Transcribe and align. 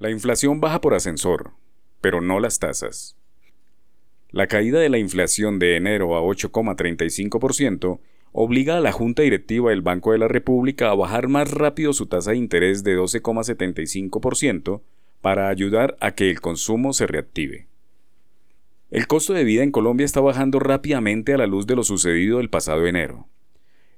La 0.00 0.10
inflación 0.10 0.62
baja 0.62 0.80
por 0.80 0.94
ascensor, 0.94 1.50
pero 2.00 2.22
no 2.22 2.40
las 2.40 2.58
tasas. 2.58 3.18
La 4.30 4.46
caída 4.46 4.80
de 4.80 4.88
la 4.88 4.96
inflación 4.96 5.58
de 5.58 5.76
enero 5.76 6.16
a 6.16 6.22
8,35% 6.22 8.00
obliga 8.32 8.78
a 8.78 8.80
la 8.80 8.92
Junta 8.92 9.20
Directiva 9.20 9.68
del 9.68 9.82
Banco 9.82 10.12
de 10.12 10.18
la 10.18 10.26
República 10.26 10.90
a 10.90 10.94
bajar 10.94 11.28
más 11.28 11.50
rápido 11.50 11.92
su 11.92 12.06
tasa 12.06 12.30
de 12.30 12.38
interés 12.38 12.82
de 12.82 12.96
12,75% 12.96 14.80
para 15.20 15.50
ayudar 15.50 15.98
a 16.00 16.12
que 16.12 16.30
el 16.30 16.40
consumo 16.40 16.94
se 16.94 17.06
reactive. 17.06 17.66
El 18.90 19.06
costo 19.06 19.34
de 19.34 19.44
vida 19.44 19.62
en 19.62 19.70
Colombia 19.70 20.06
está 20.06 20.22
bajando 20.22 20.60
rápidamente 20.60 21.34
a 21.34 21.36
la 21.36 21.46
luz 21.46 21.66
de 21.66 21.76
lo 21.76 21.84
sucedido 21.84 22.40
el 22.40 22.48
pasado 22.48 22.86
enero. 22.86 23.28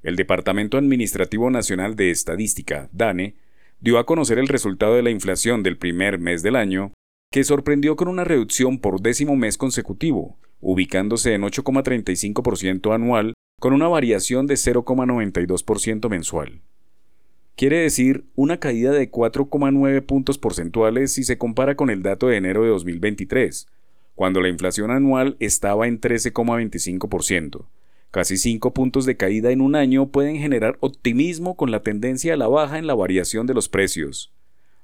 El 0.02 0.16
Departamento 0.16 0.78
Administrativo 0.78 1.48
Nacional 1.48 1.94
de 1.94 2.10
Estadística, 2.10 2.88
DANE, 2.90 3.36
dio 3.82 3.98
a 3.98 4.06
conocer 4.06 4.38
el 4.38 4.46
resultado 4.46 4.94
de 4.94 5.02
la 5.02 5.10
inflación 5.10 5.64
del 5.64 5.76
primer 5.76 6.20
mes 6.20 6.42
del 6.42 6.54
año, 6.54 6.92
que 7.32 7.42
sorprendió 7.42 7.96
con 7.96 8.06
una 8.06 8.22
reducción 8.22 8.78
por 8.78 9.00
décimo 9.00 9.34
mes 9.34 9.58
consecutivo, 9.58 10.38
ubicándose 10.60 11.34
en 11.34 11.42
8,35% 11.42 12.94
anual 12.94 13.34
con 13.60 13.72
una 13.72 13.88
variación 13.88 14.46
de 14.46 14.54
0,92% 14.54 16.08
mensual. 16.08 16.62
Quiere 17.56 17.78
decir 17.78 18.24
una 18.36 18.58
caída 18.58 18.92
de 18.92 19.10
4,9 19.10 20.06
puntos 20.06 20.38
porcentuales 20.38 21.12
si 21.12 21.24
se 21.24 21.36
compara 21.36 21.74
con 21.74 21.90
el 21.90 22.02
dato 22.02 22.28
de 22.28 22.36
enero 22.36 22.62
de 22.62 22.68
2023, 22.68 23.66
cuando 24.14 24.40
la 24.40 24.48
inflación 24.48 24.92
anual 24.92 25.36
estaba 25.40 25.88
en 25.88 26.00
13,25%. 26.00 27.66
Casi 28.12 28.36
5 28.36 28.74
puntos 28.74 29.06
de 29.06 29.16
caída 29.16 29.52
en 29.52 29.62
un 29.62 29.74
año 29.74 30.10
pueden 30.10 30.36
generar 30.36 30.76
optimismo 30.80 31.56
con 31.56 31.70
la 31.70 31.82
tendencia 31.82 32.34
a 32.34 32.36
la 32.36 32.46
baja 32.46 32.78
en 32.78 32.86
la 32.86 32.94
variación 32.94 33.46
de 33.46 33.54
los 33.54 33.70
precios. 33.70 34.34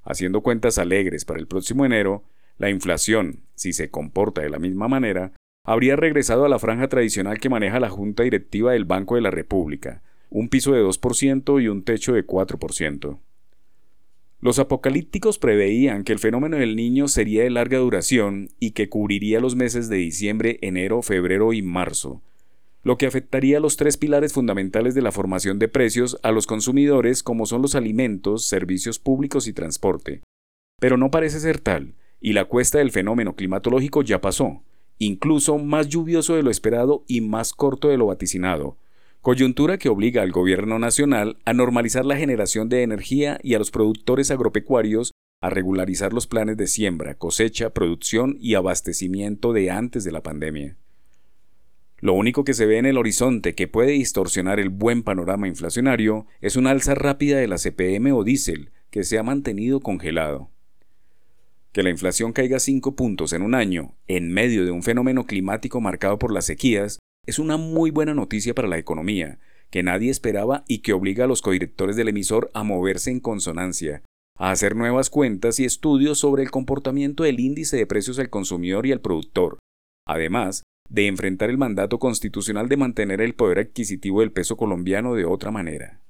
Haciendo 0.03 0.41
cuentas 0.41 0.79
alegres 0.79 1.27
para 1.27 1.39
el 1.39 1.47
próximo 1.47 1.85
enero, 1.85 2.25
la 2.57 2.71
inflación, 2.71 3.43
si 3.55 3.75
se 3.75 3.91
comporta 3.91 4.41
de 4.41 4.49
la 4.49 4.59
misma 4.59 4.89
manera, 4.89 5.33
habría 5.63 5.95
regresado 5.95 6.47
a 6.47 6.49
la 6.49 6.59
franja 6.59 6.89
tradicional 6.89 7.39
que 7.39 7.51
maneja 7.51 7.79
la 7.81 7.91
Junta 7.91 8.23
Directiva 8.23 8.73
del 8.73 8.87
Banco 8.87 9.17
de 9.17 9.21
la 9.21 9.31
República, 9.31 10.03
un 10.31 10.49
piso 10.49 10.73
de 10.73 10.83
2% 10.83 11.63
y 11.63 11.69
un 11.69 11.85
techo 11.85 12.15
de 12.15 12.27
4%. 12.27 13.19
Los 14.41 14.59
apocalípticos 14.59 15.39
preveían 15.39 16.03
que 16.03 16.15
el 16.15 16.19
fenómeno 16.19 16.57
del 16.57 16.77
niño 16.77 17.09
sería 17.09 17.43
de 17.43 17.51
larga 17.51 17.77
duración 17.77 18.49
y 18.59 18.71
que 18.71 18.89
cubriría 18.89 19.39
los 19.39 19.55
meses 19.55 19.91
de 19.91 19.97
diciembre, 19.97 20.59
enero, 20.63 21.03
febrero 21.03 21.53
y 21.53 21.61
marzo, 21.61 22.23
lo 22.83 22.97
que 22.97 23.07
afectaría 23.07 23.61
los 23.61 23.77
tres 23.77 23.97
pilares 23.97 24.33
fundamentales 24.33 24.95
de 24.95 25.03
la 25.03 25.13
formación 25.13 25.59
de 25.59 25.69
precios 25.69 26.19
a 26.23 26.31
los 26.31 26.47
consumidores 26.47 27.23
como 27.23 27.47
son 27.47 27.63
los 27.63 27.75
alimentos, 27.75 28.47
servicios 28.47 28.99
públicos 28.99 29.47
y 29.49 29.53
transporte. 29.53 30.23
Pero 30.81 30.97
no 30.97 31.11
parece 31.11 31.41
ser 31.41 31.59
tal, 31.59 31.95
y 32.21 32.33
la 32.33 32.45
cuesta 32.45 32.79
del 32.79 32.93
fenómeno 32.93 33.35
climatológico 33.35 34.03
ya 34.03 34.21
pasó, 34.21 34.63
incluso 34.99 35.59
más 35.59 35.89
lluvioso 35.89 36.37
de 36.37 36.43
lo 36.43 36.51
esperado 36.51 37.05
y 37.07 37.21
más 37.21 37.53
corto 37.53 37.89
de 37.89 37.97
lo 37.97 38.07
vaticinado, 38.07 38.77
coyuntura 39.21 39.79
que 39.79 39.89
obliga 39.89 40.23
al 40.23 40.33
gobierno 40.33 40.79
nacional 40.79 41.37
a 41.45 41.53
normalizar 41.53 42.05
la 42.05 42.17
generación 42.17 42.69
de 42.69 42.83
energía 42.83 43.39
y 43.43 43.55
a 43.55 43.59
los 43.59 43.71
productores 43.71 44.31
agropecuarios 44.31 45.13
a 45.41 45.51
regularizar 45.51 46.13
los 46.13 46.27
planes 46.27 46.57
de 46.57 46.67
siembra, 46.67 47.15
cosecha, 47.15 47.71
producción 47.71 48.37
y 48.41 48.55
abastecimiento 48.55 49.53
de 49.53 49.71
antes 49.71 50.05
de 50.05 50.13
la 50.13 50.23
pandemia. 50.23 50.77
Lo 52.01 52.13
único 52.13 52.45
que 52.45 52.55
se 52.55 52.67
ve 52.67 52.79
en 52.79 52.87
el 52.87 52.97
horizonte 52.97 53.57
que 53.57 53.67
puede 53.67 53.91
distorsionar 53.91 54.61
el 54.61 54.69
buen 54.69 55.03
panorama 55.03 55.49
inflacionario 55.49 56.27
es 56.41 56.57
una 56.57 56.71
alza 56.71 56.95
rápida 56.95 57.39
de 57.39 57.49
la 57.49 57.59
CPM 57.59 58.13
o 58.13 58.23
diésel, 58.23 58.71
que 58.91 59.03
se 59.03 59.19
ha 59.19 59.25
mantenido 59.25 59.81
congelado. 59.81 60.51
Que 61.73 61.83
la 61.83 61.91
inflación 61.91 62.33
caiga 62.33 62.61
5 62.61 62.95
puntos 62.95 63.33
en 63.33 63.43
un 63.43 63.55
año, 63.55 63.97
en 64.07 64.33
medio 64.33 64.65
de 64.65 64.71
un 64.71 64.85
fenómeno 64.85 65.27
climático 65.27 65.81
marcado 65.81 66.21
por 66.21 66.33
las 66.33 66.47
sequías, 66.47 67.01
es 67.27 67.41
una 67.41 67.57
muy 67.57 67.91
buena 67.91 68.15
noticia 68.15 68.55
para 68.55 68.69
la 68.69 68.79
economía, 68.79 69.41
que 69.71 69.83
nadie 69.83 70.11
esperaba 70.11 70.65
y 70.69 70.79
que 70.79 70.93
obliga 70.93 71.25
a 71.25 71.29
los 71.29 71.43
codirectores 71.43 71.97
del 71.97 72.09
emisor 72.09 72.51
a 72.55 72.63
moverse 72.63 73.11
en 73.11 73.21
consonancia, 73.21 74.03
a 74.37 74.53
hacer 74.53 74.77
nuevas 74.77 75.11
cuentas 75.11 75.59
y 75.59 75.65
estudios 75.65 76.21
sobre 76.21 76.45
el 76.45 76.53
comportamiento 76.53 77.25
del 77.25 77.41
índice 77.41 77.77
de 77.77 77.87
precios 77.87 78.21
al 78.21 78.31
consumidor 78.31 78.87
y 78.87 78.93
al 78.93 79.01
productor, 79.01 79.59
además 80.07 80.63
de 80.89 81.07
enfrentar 81.07 81.51
el 81.51 81.59
mandato 81.59 81.99
constitucional 81.99 82.69
de 82.69 82.77
mantener 82.77 83.21
el 83.21 83.35
poder 83.35 83.59
adquisitivo 83.59 84.21
del 84.21 84.33
peso 84.33 84.57
colombiano 84.57 85.15
de 85.15 85.25
otra 85.25 85.51
manera. 85.51 86.01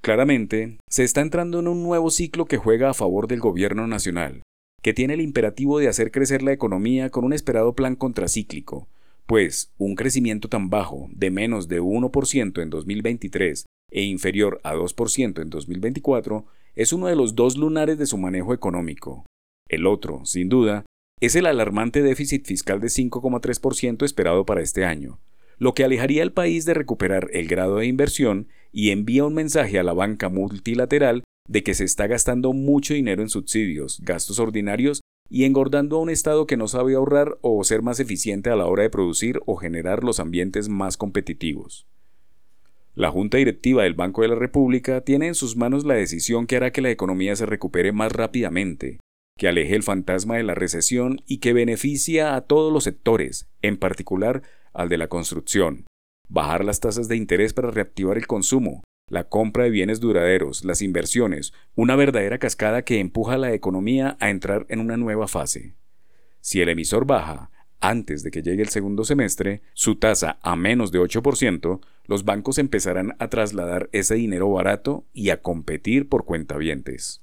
Claramente, 0.00 0.78
se 0.88 1.04
está 1.04 1.20
entrando 1.20 1.60
en 1.60 1.68
un 1.68 1.82
nuevo 1.82 2.10
ciclo 2.10 2.46
que 2.46 2.56
juega 2.56 2.90
a 2.90 2.94
favor 2.94 3.28
del 3.28 3.38
gobierno 3.38 3.86
nacional, 3.86 4.42
que 4.82 4.92
tiene 4.92 5.14
el 5.14 5.20
imperativo 5.20 5.78
de 5.78 5.88
hacer 5.88 6.10
crecer 6.10 6.42
la 6.42 6.52
economía 6.52 7.10
con 7.10 7.24
un 7.24 7.32
esperado 7.32 7.74
plan 7.74 7.94
contracíclico, 7.94 8.88
pues 9.26 9.72
un 9.78 9.94
crecimiento 9.94 10.48
tan 10.48 10.70
bajo 10.70 11.08
de 11.12 11.30
menos 11.30 11.68
de 11.68 11.80
1% 11.80 12.60
en 12.60 12.70
2023 12.70 13.64
e 13.92 14.02
inferior 14.02 14.60
a 14.64 14.74
2% 14.74 15.40
en 15.40 15.50
2024 15.50 16.46
es 16.74 16.92
uno 16.92 17.06
de 17.06 17.16
los 17.16 17.34
dos 17.34 17.56
lunares 17.56 17.98
de 17.98 18.06
su 18.06 18.18
manejo 18.18 18.54
económico. 18.54 19.24
El 19.68 19.86
otro, 19.86 20.24
sin 20.24 20.48
duda, 20.48 20.84
es 21.22 21.36
el 21.36 21.46
alarmante 21.46 22.02
déficit 22.02 22.44
fiscal 22.44 22.80
de 22.80 22.88
5,3% 22.88 24.04
esperado 24.04 24.44
para 24.44 24.60
este 24.60 24.84
año, 24.84 25.20
lo 25.56 25.72
que 25.72 25.84
alejaría 25.84 26.24
al 26.24 26.32
país 26.32 26.64
de 26.64 26.74
recuperar 26.74 27.28
el 27.32 27.46
grado 27.46 27.76
de 27.76 27.86
inversión 27.86 28.48
y 28.72 28.90
envía 28.90 29.24
un 29.24 29.32
mensaje 29.32 29.78
a 29.78 29.84
la 29.84 29.92
banca 29.92 30.28
multilateral 30.28 31.22
de 31.48 31.62
que 31.62 31.74
se 31.74 31.84
está 31.84 32.08
gastando 32.08 32.52
mucho 32.52 32.94
dinero 32.94 33.22
en 33.22 33.28
subsidios, 33.28 34.00
gastos 34.02 34.40
ordinarios 34.40 35.00
y 35.30 35.44
engordando 35.44 35.98
a 35.98 36.00
un 36.00 36.10
Estado 36.10 36.48
que 36.48 36.56
no 36.56 36.66
sabe 36.66 36.96
ahorrar 36.96 37.38
o 37.40 37.62
ser 37.62 37.82
más 37.82 38.00
eficiente 38.00 38.50
a 38.50 38.56
la 38.56 38.66
hora 38.66 38.82
de 38.82 38.90
producir 38.90 39.38
o 39.46 39.54
generar 39.54 40.02
los 40.02 40.18
ambientes 40.18 40.68
más 40.68 40.96
competitivos. 40.96 41.86
La 42.96 43.12
Junta 43.12 43.38
Directiva 43.38 43.84
del 43.84 43.94
Banco 43.94 44.22
de 44.22 44.28
la 44.28 44.34
República 44.34 45.02
tiene 45.02 45.28
en 45.28 45.36
sus 45.36 45.56
manos 45.56 45.84
la 45.84 45.94
decisión 45.94 46.48
que 46.48 46.56
hará 46.56 46.72
que 46.72 46.82
la 46.82 46.90
economía 46.90 47.36
se 47.36 47.46
recupere 47.46 47.92
más 47.92 48.10
rápidamente, 48.10 48.98
que 49.36 49.48
aleje 49.48 49.74
el 49.74 49.82
fantasma 49.82 50.36
de 50.36 50.42
la 50.42 50.54
recesión 50.54 51.20
y 51.26 51.38
que 51.38 51.52
beneficia 51.52 52.34
a 52.34 52.42
todos 52.42 52.72
los 52.72 52.84
sectores, 52.84 53.48
en 53.62 53.76
particular 53.76 54.42
al 54.72 54.88
de 54.88 54.98
la 54.98 55.08
construcción, 55.08 55.86
bajar 56.28 56.64
las 56.64 56.80
tasas 56.80 57.08
de 57.08 57.16
interés 57.16 57.52
para 57.52 57.70
reactivar 57.70 58.16
el 58.16 58.26
consumo, 58.26 58.82
la 59.08 59.28
compra 59.28 59.64
de 59.64 59.70
bienes 59.70 60.00
duraderos, 60.00 60.64
las 60.64 60.80
inversiones, 60.80 61.52
una 61.74 61.96
verdadera 61.96 62.38
cascada 62.38 62.82
que 62.82 62.98
empuja 62.98 63.34
a 63.34 63.38
la 63.38 63.52
economía 63.52 64.16
a 64.20 64.30
entrar 64.30 64.66
en 64.68 64.80
una 64.80 64.96
nueva 64.96 65.28
fase. 65.28 65.74
Si 66.40 66.60
el 66.60 66.68
emisor 66.70 67.06
baja, 67.06 67.50
antes 67.80 68.22
de 68.22 68.30
que 68.30 68.42
llegue 68.42 68.62
el 68.62 68.68
segundo 68.68 69.04
semestre, 69.04 69.60
su 69.74 69.96
tasa 69.96 70.38
a 70.40 70.56
menos 70.56 70.92
de 70.92 71.00
8%, 71.00 71.80
los 72.06 72.24
bancos 72.24 72.58
empezarán 72.58 73.16
a 73.18 73.28
trasladar 73.28 73.90
ese 73.92 74.14
dinero 74.14 74.50
barato 74.50 75.04
y 75.12 75.30
a 75.30 75.42
competir 75.42 76.08
por 76.08 76.24
cuentavientes. 76.24 77.22